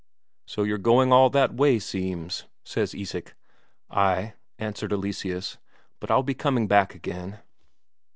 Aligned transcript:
"So 0.47 0.63
you're 0.63 0.79
going 0.79 1.13
all 1.13 1.29
that 1.29 1.53
way, 1.53 1.77
seems?" 1.77 2.47
says 2.63 2.95
Isak. 2.95 3.35
"Ay," 3.91 4.33
answered 4.57 4.91
Eleseus; 4.93 5.59
"but 5.99 6.09
I'll 6.09 6.23
be 6.23 6.33
coming 6.33 6.67
back 6.67 6.95
again." 6.95 7.37